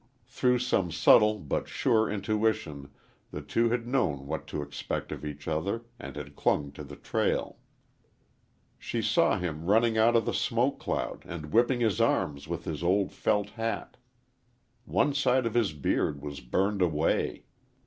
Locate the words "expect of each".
4.63-5.47